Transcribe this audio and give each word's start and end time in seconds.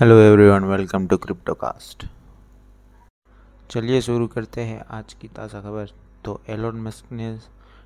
Hello 0.00 0.18
everyone 0.18 0.64
welcome 0.64 1.06
to 1.08 1.16
Cryptocast 1.16 2.04
चलिए 3.70 4.00
शुरू 4.00 4.26
करते 4.26 4.60
हैं 4.60 4.84
आज 4.88 5.14
की 5.14 5.28
ताज़ा 5.28 5.60
खबर। 5.60 5.90
तो 6.24 6.40
एलोन 6.48 6.80
मस्क 6.80 7.10
ने 7.12 7.38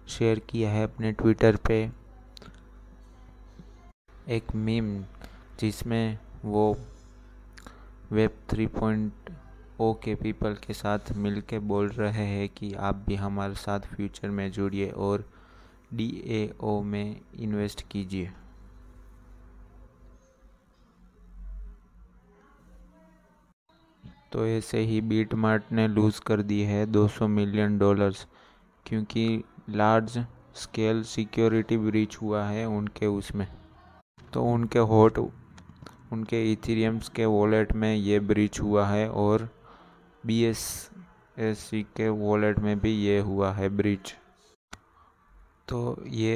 शेयर 0.08 0.38
किया 0.38 0.70
है 0.70 0.82
अपने 0.84 1.12
ट्विटर 1.12 1.56
पे 1.56 1.78
एक 4.28 4.54
मीम 4.54 4.92
जिसमें 5.60 6.18
वो 6.44 6.76
वेब 8.12 8.36
थ्री 8.50 8.66
पॉइंट 8.66 9.30
ओ 9.80 9.92
के 9.94 10.14
पीपल 10.14 10.56
के 10.66 10.74
साथ 10.74 11.12
मिलके 11.16 11.58
बोल 11.72 11.88
रहे 11.88 12.26
हैं 12.26 12.48
कि 12.48 12.72
आप 12.74 13.02
भी 13.06 13.14
हमारे 13.14 13.54
साथ 13.54 13.94
फ्यूचर 13.94 14.30
में 14.30 14.50
जुड़िए 14.52 14.90
और 14.90 15.24
डी 15.94 16.50
में 16.84 17.20
इन्वेस्ट 17.34 17.88
कीजिए। 17.90 18.32
तो 24.32 24.46
ऐसे 24.46 24.78
ही 24.80 25.00
बीट 25.00 25.34
मार्ट 25.34 25.72
ने 25.72 25.86
लूज़ 25.88 26.20
कर 26.20 26.42
दी 26.42 26.60
है 26.62 26.86
200 26.86 27.28
मिलियन 27.28 27.78
डॉलर्स 27.78 28.26
क्योंकि 28.86 29.24
लार्ज 29.70 30.18
स्केल 30.54 31.02
सिक्योरिटी 31.02 31.76
ब्रीच 31.76 32.16
हुआ 32.22 32.44
है 32.44 32.64
उनके 32.68 33.06
उसमें। 33.06 33.46
तो 34.32 34.44
उनके 34.44 34.78
हॉट 34.92 35.18
उनके 36.12 36.42
इथेरियम्स 36.52 37.08
के 37.08 37.24
वॉलेट 37.26 37.72
में 37.72 37.94
ये 37.94 38.20
ब्रीच 38.20 38.60
हुआ 38.60 38.86
है 38.86 39.08
और 39.10 39.48
बी 40.24 40.42
एस 40.44 40.64
एस 41.38 41.58
सी 41.58 41.82
के 41.96 42.08
वॉलेट 42.08 42.58
में 42.58 42.78
भी 42.80 42.90
ये 42.96 43.18
हुआ 43.20 43.52
है 43.52 43.68
ब्रीच 43.68 44.14
तो 45.68 46.02
ये 46.06 46.34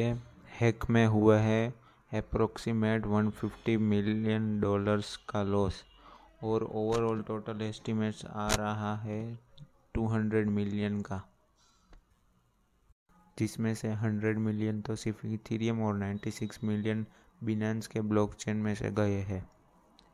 हैक 0.60 0.84
में 0.90 1.06
हुआ 1.06 1.38
है 1.38 1.74
अप्रोक्सीमेट 2.12 3.06
150 3.06 3.76
मिलियन 3.80 4.59
डॉलर्स 4.60 5.16
का 5.28 5.42
लॉस 5.42 5.82
और 6.46 6.64
ओवरऑल 6.64 7.23
टोटल 7.23 7.62
एस्टिमेट्स 7.62 8.24
आ 8.26 8.48
रहा 8.48 8.95
है 8.96 9.20
200 9.95 10.48
मिलियन 10.51 11.01
का, 11.01 11.23
जिसमें 13.37 13.74
से 13.74 13.93
100 13.95 14.38
मिलियन 14.38 14.80
तो 14.80 14.96
सिर्फ़ 14.96 15.26
इथीरियम 15.26 15.82
और 15.82 15.95
96 15.95 16.62
मिलियन 16.65 17.07
बिनेंस 17.40 17.87
के 17.87 18.01
ब्लॉकचेन 18.02 18.57
में 18.57 18.74
से 18.74 18.90
गए 18.90 19.20
हैं। 19.23 19.43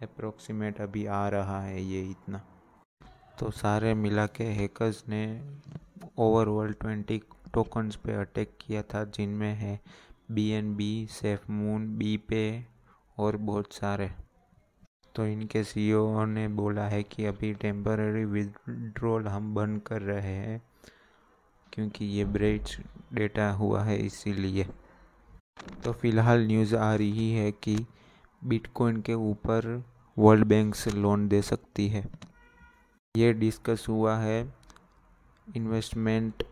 अप्रोक्सीमेट 0.03 0.81
अभी 0.81 1.05
आ 1.07 1.29
रहा 1.29 1.61
है 1.63 1.83
ये 1.83 2.03
इतना। 2.03 2.39
तो 3.39 3.51
सारे 3.51 3.95
मिला 3.95 4.27
के 4.27 4.45
हैकर्स 4.45 5.05
ने 5.09 5.23
ओवरऑल 6.19 6.73
20 6.75 7.21
टोकन्स 7.55 7.97
पे 7.97 8.15
अटैक 8.15 8.57
किया 8.61 8.83
था, 8.85 9.05
जिनमें 9.05 9.55
है 9.55 9.81
B 10.31 10.49
N 10.51 10.75
B 10.77 11.07
SafeMoon 11.51 11.87
B 11.99 12.17
pay 12.17 12.43
और 13.19 13.37
बहुत 13.37 13.73
सारे। 13.73 14.11
तो 15.15 15.27
इनके 15.27 15.63
सीईओ 15.65 16.25
ने 16.27 16.47
बोला 16.49 16.85
है 16.89 17.03
कि 17.03 17.25
अभी 17.27 17.53
टेम्पररी 17.55 18.25
विड्रॉल 18.25 19.27
हम 19.29 19.55
बंद 19.55 19.81
कर 19.87 20.03
रहे 20.03 20.35
हैं, 20.35 20.61
क्योंकि 21.73 22.05
ये 22.05 22.25
ब्रेच 22.27 22.77
डेटा 23.15 23.51
हुआ 23.53 23.83
है 23.85 23.99
इसीलिए। 23.99 24.67
तो 25.85 25.93
फ़िलहाल 25.93 26.47
न्यूज़ 26.47 26.75
आ 26.77 26.95
रही 26.95 27.31
है 27.33 27.51
कि 27.53 27.77
बिटकॉइन 28.43 29.01
के 29.03 29.15
ऊपर 29.15 29.83
वर्ल्ड 30.17 30.45
बैंक 30.45 30.75
से 30.75 30.91
लोन 30.91 31.29
दे 31.29 31.43
सकती 31.43 31.89
है। 31.89 32.05
ये 33.15 33.33
डिस्कस 33.33 33.87
हुआ 33.89 34.17
है 34.19 34.41
investment 35.47 36.43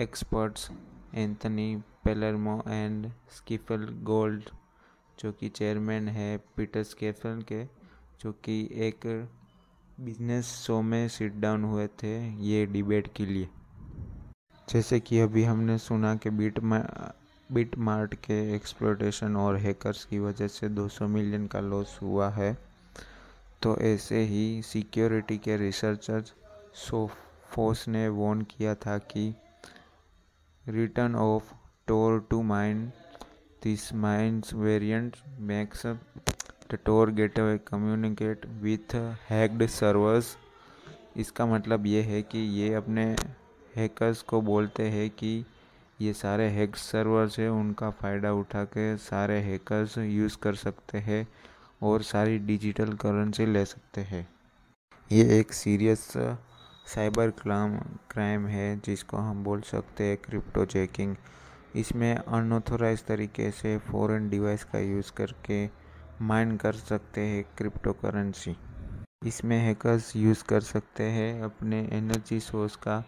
experts 0.00 0.70
Anthony 1.14 1.74
Palermo 2.04 2.62
and 2.68 3.10
स्कीफल 3.30 3.86
gold 4.02 4.50
जो 5.20 5.32
कि 5.32 5.48
चेयरमैन 5.48 6.08
है 6.08 6.36
पीटर 6.56 6.82
स्केफल 6.82 7.42
के, 7.48 7.64
जो 8.20 8.32
कि 8.32 8.68
एक 8.72 9.28
बिज़नेस 10.00 10.46
शो 10.46 10.80
में 10.82 11.08
सिट 11.08 11.32
डाउन 11.32 11.64
हुए 11.64 11.86
थे 12.02 12.12
ये 12.28 12.66
डिबेट 12.66 13.08
के 13.16 13.26
लिए। 13.26 13.48
जैसे 14.68 15.00
कि 15.00 15.20
अभी 15.20 15.44
हमने 15.44 15.78
सुना 15.78 16.14
कि 16.16 16.30
बीट 16.30 16.58
बिट 17.52 17.76
मार्ट 17.78 18.14
के 18.14 18.54
एक्सप्लोटेशन 18.54 19.36
और 19.36 19.56
हैकर्स 19.56 20.04
की 20.04 20.18
वजह 20.18 20.48
से 20.48 20.68
200 20.68 21.06
मिलियन 21.06 21.46
का 21.46 21.60
लॉस 21.60 21.98
हुआ 22.02 22.28
है। 22.30 22.56
तो 23.62 23.76
ऐसे 23.76 24.20
ही 24.22 24.62
सिक्योरिटी 24.62 25.38
के 25.38 25.56
रिसर्चर 25.56 26.24
सोफोस 26.74 27.88
ने 27.88 28.08
वॉर्न 28.08 28.42
किया 28.42 28.74
था 28.74 28.98
कि 28.98 29.34
return 30.68 31.14
of 31.14 31.52
Tor2Mine 32.42 32.90
This 33.62 33.92
Minds 33.92 34.52
variant 34.52 35.16
makes 35.38 35.82
the 35.82 36.76
Tor 36.82 37.08
gateway 37.08 37.58
communicate 37.58 38.46
with 38.62 38.94
hacked 39.28 39.64
servers. 39.68 40.36
इसका 41.16 41.46
मतलब 41.46 41.86
ये 41.86 42.02
है 42.02 42.20
कि 42.22 42.38
ये 42.58 42.72
अपने 42.74 43.04
हैकर्स 43.76 44.22
को 44.30 44.40
बोलते 44.42 44.88
हैं 44.90 45.08
कि 45.18 45.32
ये 46.00 46.12
सारे 46.12 46.46
हैक 46.50 46.76
सर्वर्स 46.76 47.38
हैं, 47.38 47.48
उनका 47.48 47.90
फ़ायदा 48.00 48.32
उठा 48.32 48.64
के 48.76 48.96
सारे 49.08 49.38
हैकर्स 49.48 49.98
यूज़ 49.98 50.36
कर 50.42 50.54
सकते 50.54 50.98
हैं 51.08 51.26
और 51.82 52.02
सारी 52.12 52.38
डिजिटल 52.52 52.92
करेंसी 53.04 53.46
ले 53.46 53.64
सकते 53.64 54.00
हैं 54.12 54.26
ये 55.10 55.38
एक 55.38 55.52
सीरियस 55.52 56.06
साइबर 56.94 57.30
क्लाम 57.42 57.76
क्राइम 58.10 58.46
है, 58.46 58.80
जिसको 58.86 59.16
हम 59.16 59.44
बोल 59.44 59.60
सकते 59.72 60.04
हैं 60.04 60.16
क्रिप्टो 60.24 60.64
चेकिंग 60.76 61.14
इसमें 61.76 62.14
अनऑथोराइज 62.14 63.04
तरीके 63.04 63.50
से 63.50 63.76
फॉरेन 63.78 64.28
डिवाइस 64.30 64.64
का 64.64 64.78
यूज़ 64.78 65.12
करके 65.12 65.68
माइन 66.22 66.56
कर 66.56 66.72
सकते 66.72 67.20
हैं 67.20 67.44
क्रिप्टो 67.58 67.92
करेंसी 67.92 68.56
इसमें 69.26 69.58
हैकर्स 69.58 70.16
यूज़ 70.16 70.44
कर 70.44 70.60
सकते 70.60 71.04
हैं 71.04 71.42
अपने 71.42 71.80
एनर्जी 71.92 72.40
सोर्स 72.40 72.76
का, 72.76 73.04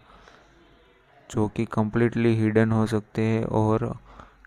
जो 1.29 1.47
कि 1.47 1.65
कम्प्लीटली 1.65 2.35
हिडन 2.35 2.71
हो 2.71 2.85
सकते 2.87 3.21
हैं 3.21 3.43
और 3.45 3.85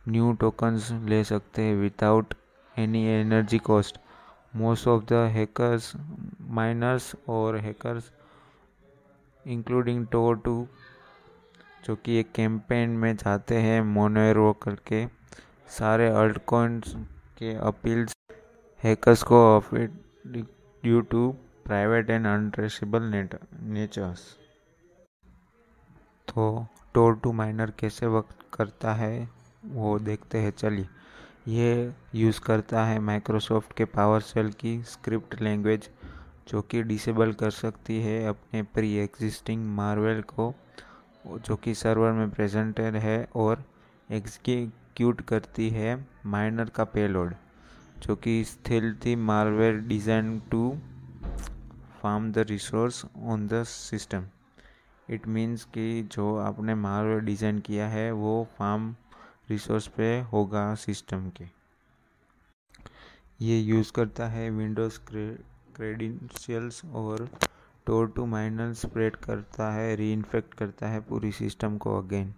न्यू 0.08 0.32
टोकन्स 0.32 0.90
ले 0.92 1.22
सकते 1.24 1.62
हैं 1.62 1.74
without 1.76 2.34
any 2.78 3.04
energy 3.06 3.58
cost 3.58 3.98
most 4.56 4.88
of 4.88 5.04
the 5.04 5.12
hackers 5.12 5.92
miners 6.50 7.14
और 7.28 7.56
हैकर्स 7.56 8.10
इंक्लूडिंग 9.46 10.06
टोर 10.06 10.38
टू 10.38 10.66
जो 11.86 11.94
कि 11.96 12.16
एक 12.18 12.30
कैंपेन 12.34 12.90
में 12.98 13.14
जाते 13.16 13.56
हैं 13.58 13.80
मोनेरो 13.84 14.52
करके, 14.62 15.04
सारे 15.68 16.08
अल्ट 16.12 16.38
कॉइन्स 16.46 16.94
के 17.38 17.54
अपील्स 17.66 18.14
हैकर्स 18.80 19.22
को 19.22 19.38
due 19.74 21.00
to 21.02 21.28
private 21.64 22.10
and 22.10 22.26
untraceable 22.26 23.02
natures 23.02 24.20
तो 26.28 26.66
टोर 26.94 27.14
टू 27.14 27.32
माइनर 27.32 27.72
कैसे 27.78 28.06
वर्क 28.06 28.28
करता 28.54 28.92
है, 28.94 29.28
वो 29.64 29.98
देखते 29.98 30.38
हैं, 30.38 30.50
चलिए। 30.52 30.88
ये 31.48 31.92
यूज़ 32.14 32.40
करता 32.40 32.84
है 32.84 32.98
माइक्रोसॉफ्ट 33.00 33.72
के 33.76 33.84
पावर 33.86 34.20
सेल 34.22 34.50
की 34.60 34.80
स्क्रिप्ट 34.84 35.40
लैंग्वेज 35.42 35.88
जो 36.48 36.60
कि 36.62 36.82
डिसेबल 36.82 37.32
कर 37.32 37.50
सकती 37.52 38.00
है 38.02 38.26
अपने 38.28 38.62
प्री 38.64 38.94
एग्जिस्टिंग 38.98 39.66
मार्वल 39.76 40.20
को। 40.28 40.54
जो 41.26 41.56
कि 41.56 41.74
सर्वर 41.74 42.12
में 42.12 42.30
प्रेजेंटेड 42.30 42.96
है 42.96 43.28
और 43.36 43.64
एग्जीक्यूट 44.10 45.20
करती 45.20 45.68
है 45.70 46.06
माइनर 46.26 46.68
का 46.68 46.84
पेलोड 46.84 47.34
जो 48.02 48.16
कि 48.16 48.44
stealth 48.44 49.16
malware 49.16 49.78
design 49.78 50.38
to 50.50 50.78
farm 52.02 52.32
the 52.32 52.38
resource 52.38 53.04
on 53.24 53.46
the 53.48 53.62
system 53.64 54.24
it 55.10 55.26
means 55.28 55.64
कि 55.64 56.02
जो 56.12 56.36
आपने 56.36 56.74
मालवेयर 56.74 57.20
डिज़ाइन 57.20 57.58
किया 57.58 57.88
है 57.88 58.10
वो 58.12 58.46
फार्म 58.58 58.94
रिसोर्स 59.50 59.86
पे 59.86 60.08
होगा 60.20 60.74
सिस्टम 60.74 61.28
के। 61.30 61.44
ये 63.40 63.58
यूज़ 63.60 63.92
करता 63.92 64.26
है 64.28 64.50
विंडोज़ 64.50 64.98
क्रेडेंशियल्स 65.08 66.84
और 66.84 67.28
टोर 67.86 68.06
टू 68.08 68.24
माइनल 68.26 68.72
स्प्रेड 68.72 69.16
करता 69.16 69.70
है 69.72 69.94
री 69.96 70.12
इन्फेक्ट 70.12 70.54
करता 70.54 70.88
है 70.88 71.00
पूरी 71.00 71.30
सिस्टम 71.32 71.76
को 71.78 71.98
अगेन। 71.98 72.32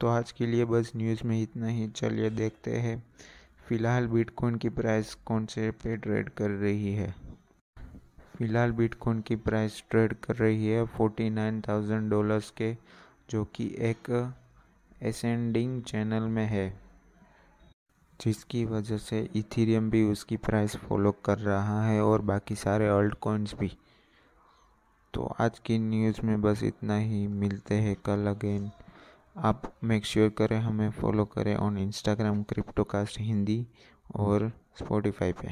तो 0.00 0.06
आज 0.06 0.32
के 0.32 0.46
लिए 0.46 0.64
बस 0.64 0.90
न्यूज़ 0.96 1.22
में 1.24 1.42
इतना 1.42 1.66
ही। 1.66 1.86
चलिए 1.88 2.30
देखते 2.30 2.76
हैं, 2.76 3.02
फ़िलहाल 3.68 4.06
बिटकॉइन 4.06 4.56
की 4.56 4.68
प्राइस 4.68 5.14
कौन 5.14 5.46
से 5.46 5.70
पे 5.70 5.96
ट्रेड 5.96 6.28
कर 6.28 6.50
रही 6.50 6.92
है? 6.94 7.14
फ़िलहाल 8.36 8.72
बिटकॉइन 8.72 9.20
की 9.20 9.36
प्राइस 9.36 9.82
ट्रेड 9.90 10.14
कर 10.14 10.36
रही 10.36 10.66
है 10.66 10.84
फोर्टी 10.86 11.28
नाइन 11.30 11.60
थाउज़ेंड 11.60 12.10
डॉलर्स 12.10 12.50
के, 12.50 12.76
जो 13.30 13.44
कि 13.44 13.66
एक 13.80 14.34
एसेंडिंग 15.02 15.82
चैनल 15.82 16.22
में 16.22 16.46
है, 16.46 16.68
जिसकी 18.20 18.64
वजह 18.64 18.98
से 18.98 19.20
इथीरियम 19.36 19.90
भी 19.90 20.02
उसकी 20.04 20.36
प्राइस 20.36 20.76
फॉलो 20.78 21.12
कर 21.24 21.38
रहा 21.38 21.82
है 21.86 22.02
और 22.02 22.22
बाकी 22.22 22.54
सारे 22.54 22.88
अल्ट 22.88 23.14
कॉइन्स 23.14 23.54
भी। 23.54 23.72
तो 25.14 25.34
आज 25.40 25.58
की 25.58 25.78
न्यूज़ 25.78 26.20
में 26.26 26.42
बस 26.42 26.62
इतना 26.62 26.96
ही। 26.98 27.26
मिलते 27.26 27.74
हैं 27.74 27.96
कल 27.96 28.26
अगेन 28.26 28.70
आप 29.36 29.62
मेक 29.84 30.04
श्योर 30.04 30.28
sure 30.28 30.38
करें, 30.38 30.58
हमें 30.60 30.90
फॉलो 30.90 31.24
करें 31.24 31.56
ऑन 31.56 31.78
इंस्टाग्राम 31.78 32.42
क्रिप्टोकास्ट 32.42 33.20
हिंदी 33.20 33.66
और 34.16 34.52
स्पॉटिफाई 34.78 35.32
पे। 35.32 35.48